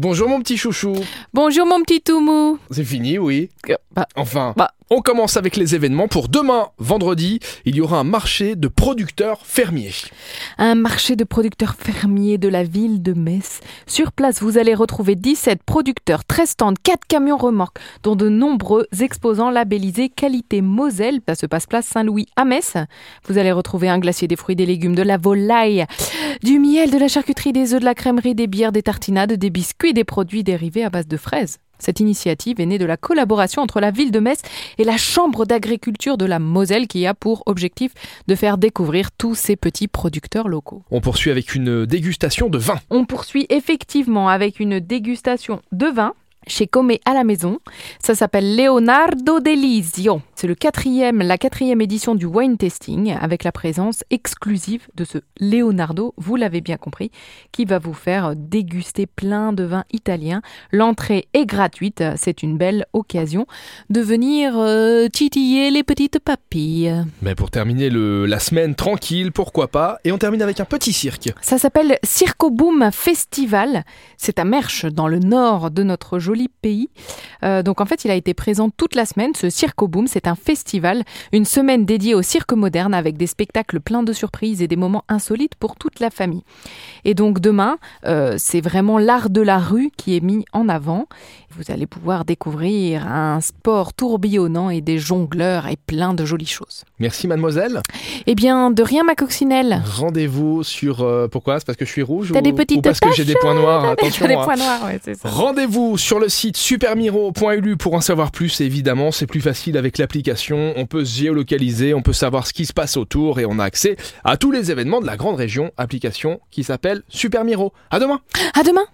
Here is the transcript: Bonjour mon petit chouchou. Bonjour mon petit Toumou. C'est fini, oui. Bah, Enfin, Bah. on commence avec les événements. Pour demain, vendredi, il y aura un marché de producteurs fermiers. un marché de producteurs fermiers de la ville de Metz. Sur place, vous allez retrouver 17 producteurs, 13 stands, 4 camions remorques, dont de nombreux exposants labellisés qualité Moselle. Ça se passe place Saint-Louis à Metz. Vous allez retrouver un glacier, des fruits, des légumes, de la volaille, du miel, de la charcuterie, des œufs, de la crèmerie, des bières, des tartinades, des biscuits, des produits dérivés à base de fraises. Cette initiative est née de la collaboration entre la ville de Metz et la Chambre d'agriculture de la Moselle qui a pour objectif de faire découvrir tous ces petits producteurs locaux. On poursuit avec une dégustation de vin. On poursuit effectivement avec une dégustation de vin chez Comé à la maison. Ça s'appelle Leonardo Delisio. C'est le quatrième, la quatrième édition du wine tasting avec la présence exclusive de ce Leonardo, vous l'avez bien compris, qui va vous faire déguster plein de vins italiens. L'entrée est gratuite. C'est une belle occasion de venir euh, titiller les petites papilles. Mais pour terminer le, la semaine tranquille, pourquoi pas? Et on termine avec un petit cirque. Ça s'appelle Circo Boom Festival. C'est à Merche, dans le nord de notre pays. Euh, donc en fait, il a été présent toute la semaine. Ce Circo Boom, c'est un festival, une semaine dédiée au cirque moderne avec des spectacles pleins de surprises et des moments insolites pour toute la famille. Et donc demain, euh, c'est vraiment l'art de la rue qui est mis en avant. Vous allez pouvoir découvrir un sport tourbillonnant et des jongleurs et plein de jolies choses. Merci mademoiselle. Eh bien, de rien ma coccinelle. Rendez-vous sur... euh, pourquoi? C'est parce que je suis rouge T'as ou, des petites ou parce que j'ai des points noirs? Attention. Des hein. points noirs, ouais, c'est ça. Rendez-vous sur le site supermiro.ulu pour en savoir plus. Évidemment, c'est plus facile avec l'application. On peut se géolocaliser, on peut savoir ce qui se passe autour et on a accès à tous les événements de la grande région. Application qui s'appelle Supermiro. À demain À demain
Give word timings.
Bonjour 0.00 0.28
mon 0.28 0.38
petit 0.40 0.56
chouchou. 0.56 0.94
Bonjour 1.34 1.66
mon 1.66 1.82
petit 1.82 2.00
Toumou. 2.00 2.58
C'est 2.70 2.84
fini, 2.84 3.18
oui. 3.18 3.48
Bah, 3.90 4.06
Enfin, 4.14 4.54
Bah. 4.56 4.70
on 4.90 5.00
commence 5.00 5.36
avec 5.36 5.56
les 5.56 5.74
événements. 5.74 6.06
Pour 6.06 6.28
demain, 6.28 6.68
vendredi, 6.78 7.40
il 7.64 7.74
y 7.74 7.80
aura 7.80 7.98
un 7.98 8.04
marché 8.04 8.54
de 8.54 8.68
producteurs 8.68 9.40
fermiers. 9.44 9.90
un 10.56 10.76
marché 10.76 11.16
de 11.16 11.24
producteurs 11.24 11.74
fermiers 11.74 12.38
de 12.38 12.46
la 12.48 12.62
ville 12.62 13.02
de 13.02 13.12
Metz. 13.12 13.58
Sur 13.88 14.12
place, 14.12 14.40
vous 14.40 14.56
allez 14.56 14.72
retrouver 14.72 15.16
17 15.16 15.64
producteurs, 15.66 16.24
13 16.24 16.50
stands, 16.50 16.74
4 16.84 17.04
camions 17.08 17.36
remorques, 17.36 17.78
dont 18.04 18.14
de 18.14 18.28
nombreux 18.28 18.86
exposants 19.00 19.50
labellisés 19.50 20.10
qualité 20.10 20.60
Moselle. 20.62 21.18
Ça 21.28 21.34
se 21.34 21.46
passe 21.46 21.66
place 21.66 21.86
Saint-Louis 21.86 22.26
à 22.36 22.44
Metz. 22.44 22.74
Vous 23.28 23.36
allez 23.36 23.50
retrouver 23.50 23.88
un 23.88 23.98
glacier, 23.98 24.28
des 24.28 24.36
fruits, 24.36 24.54
des 24.54 24.66
légumes, 24.66 24.94
de 24.94 25.02
la 25.02 25.16
volaille, 25.16 25.86
du 26.42 26.58
miel, 26.58 26.90
de 26.90 26.98
la 26.98 27.08
charcuterie, 27.08 27.52
des 27.52 27.74
œufs, 27.74 27.80
de 27.80 27.84
la 27.84 27.94
crèmerie, 27.94 28.34
des 28.34 28.46
bières, 28.46 28.72
des 28.72 28.82
tartinades, 28.82 29.32
des 29.32 29.50
biscuits, 29.50 29.92
des 29.92 30.04
produits 30.04 30.44
dérivés 30.44 30.84
à 30.84 30.90
base 30.90 31.06
de 31.06 31.16
fraises. 31.16 31.58
Cette 31.78 32.00
initiative 32.00 32.60
est 32.60 32.66
née 32.66 32.78
de 32.78 32.84
la 32.84 32.96
collaboration 32.96 33.62
entre 33.62 33.80
la 33.80 33.90
ville 33.90 34.10
de 34.10 34.18
Metz 34.18 34.40
et 34.78 34.84
la 34.84 34.96
Chambre 34.96 35.46
d'agriculture 35.46 36.18
de 36.18 36.24
la 36.24 36.38
Moselle 36.38 36.88
qui 36.88 37.06
a 37.06 37.14
pour 37.14 37.44
objectif 37.46 37.92
de 38.26 38.34
faire 38.34 38.58
découvrir 38.58 39.12
tous 39.12 39.34
ces 39.34 39.54
petits 39.56 39.88
producteurs 39.88 40.48
locaux. 40.48 40.82
On 40.90 41.00
poursuit 41.00 41.30
avec 41.30 41.54
une 41.54 41.86
dégustation 41.86 42.48
de 42.48 42.58
vin. 42.58 42.80
On 42.90 43.04
poursuit 43.04 43.46
effectivement 43.48 44.28
avec 44.28 44.58
une 44.58 44.80
dégustation 44.80 45.60
de 45.72 45.86
vin 45.86 46.14
chez 46.48 46.66
Comé 46.66 47.00
à 47.04 47.14
la 47.14 47.24
maison. 47.24 47.58
Ça 48.02 48.14
s'appelle 48.14 48.56
Leonardo 48.56 49.40
Delisio. 49.40 50.22
C'est 50.34 50.46
le 50.46 50.54
quatrième, 50.54 51.22
la 51.22 51.38
quatrième 51.38 51.80
édition 51.80 52.14
du 52.14 52.26
wine 52.26 52.56
tasting 52.56 53.16
avec 53.20 53.44
la 53.44 53.52
présence 53.52 54.04
exclusive 54.10 54.88
de 54.94 55.04
ce 55.04 55.18
Leonardo, 55.40 56.14
vous 56.16 56.36
l'avez 56.36 56.60
bien 56.60 56.76
compris, 56.76 57.10
qui 57.52 57.64
va 57.64 57.78
vous 57.78 57.94
faire 57.94 58.34
déguster 58.36 59.06
plein 59.06 59.52
de 59.52 59.64
vins 59.64 59.84
italiens. 59.92 60.42
L'entrée 60.72 61.28
est 61.34 61.46
gratuite. 61.46 62.02
C'est 62.16 62.42
une 62.42 62.56
belle 62.56 62.86
occasion 62.92 63.46
de 63.90 64.00
venir 64.00 64.54
euh, 64.56 65.08
titiller 65.08 65.70
les 65.70 65.82
petites 65.82 66.18
papilles. 66.18 67.04
Mais 67.22 67.34
pour 67.34 67.50
terminer 67.50 67.90
le, 67.90 68.26
la 68.26 68.38
semaine 68.38 68.74
tranquille, 68.74 69.32
pourquoi 69.32 69.68
pas? 69.68 69.98
Et 70.04 70.12
on 70.12 70.18
termine 70.18 70.42
avec 70.42 70.60
un 70.60 70.64
petit 70.64 70.92
cirque. 70.92 71.30
Ça 71.40 71.58
s'appelle 71.58 71.98
Circo 72.02 72.50
Boom 72.50 72.90
Festival. 72.92 73.84
C'est 74.16 74.38
à 74.38 74.44
Merche, 74.44 74.86
dans 74.86 75.08
le 75.08 75.18
nord 75.18 75.70
de 75.70 75.82
notre 75.82 76.18
pays. 76.46 76.88
Euh, 77.42 77.64
donc 77.64 77.80
en 77.80 77.86
fait, 77.86 78.04
il 78.04 78.10
a 78.12 78.14
été 78.14 78.34
présent 78.34 78.70
toute 78.70 78.94
la 78.94 79.04
semaine. 79.04 79.34
Ce 79.34 79.50
Circo 79.50 79.88
Boom, 79.88 80.06
c'est 80.06 80.28
un 80.28 80.36
festival, 80.36 81.02
une 81.32 81.44
semaine 81.44 81.84
dédiée 81.84 82.14
au 82.14 82.22
cirque 82.22 82.52
moderne 82.52 82.94
avec 82.94 83.16
des 83.16 83.26
spectacles 83.26 83.80
pleins 83.80 84.04
de 84.04 84.12
surprises 84.12 84.62
et 84.62 84.68
des 84.68 84.76
moments 84.76 85.04
insolites 85.08 85.56
pour 85.56 85.74
toute 85.74 85.98
la 85.98 86.10
famille. 86.10 86.44
Et 87.04 87.14
donc 87.14 87.40
demain, 87.40 87.78
euh, 88.06 88.36
c'est 88.38 88.60
vraiment 88.60 88.98
l'art 88.98 89.30
de 89.30 89.40
la 89.40 89.58
rue 89.58 89.90
qui 89.96 90.16
est 90.16 90.20
mis 90.20 90.44
en 90.52 90.68
avant. 90.68 91.06
Vous 91.58 91.72
allez 91.72 91.86
pouvoir 91.88 92.24
découvrir 92.24 93.04
un 93.08 93.40
sport 93.40 93.92
tourbillonnant 93.92 94.70
et 94.70 94.80
des 94.80 95.00
jongleurs 95.00 95.66
et 95.66 95.76
plein 95.76 96.14
de 96.14 96.24
jolies 96.24 96.46
choses. 96.46 96.84
Merci 97.00 97.26
mademoiselle. 97.26 97.82
Eh 98.28 98.36
bien, 98.36 98.70
de 98.70 98.80
rien 98.80 99.02
ma 99.02 99.16
coccinelle. 99.16 99.82
Rendez-vous 99.84 100.62
sur... 100.62 101.02
euh, 101.02 101.26
pourquoi? 101.26 101.58
C'est 101.58 101.66
parce 101.66 101.76
que 101.76 101.84
je 101.84 101.90
suis 101.90 102.02
rouge 102.02 102.30
T'as 102.32 102.38
ou, 102.38 102.42
des 102.42 102.52
petites 102.52 102.78
ou 102.78 102.82
parce 102.82 103.00
que 103.00 103.12
j'ai 103.12 103.24
des 103.24 103.34
points 103.34 103.54
noirs? 103.54 103.84
Attention. 103.84 104.28
Des 104.28 104.34
hein. 104.34 104.44
points 104.44 104.54
noirs, 104.54 104.84
ouais, 104.84 105.00
c'est 105.02 105.16
ça. 105.16 105.28
Rendez-vous 105.28 105.98
sur 105.98 106.20
le 106.20 106.28
site 106.28 106.56
supermiro.ulu 106.56 107.76
pour 107.76 107.94
en 107.94 108.00
savoir 108.00 108.30
plus. 108.30 108.60
Évidemment, 108.60 109.10
c'est 109.10 109.26
plus 109.26 109.40
facile 109.40 109.76
avec 109.76 109.98
l'application. 109.98 110.74
On 110.76 110.86
peut 110.86 111.04
se 111.04 111.18
géolocaliser, 111.18 111.92
on 111.92 112.02
peut 112.02 112.12
savoir 112.12 112.46
ce 112.46 112.52
qui 112.52 112.66
se 112.66 112.72
passe 112.72 112.96
autour 112.96 113.40
et 113.40 113.46
on 113.46 113.58
a 113.58 113.64
accès 113.64 113.96
à 114.22 114.36
tous 114.36 114.52
les 114.52 114.70
événements 114.70 115.00
de 115.00 115.06
la 115.06 115.16
grande 115.16 115.36
région. 115.36 115.72
Application 115.76 116.38
qui 116.52 116.62
s'appelle 116.62 117.02
Supermiro. 117.08 117.72
À 117.90 117.98
demain 117.98 118.20
À 118.54 118.62
demain 118.62 118.84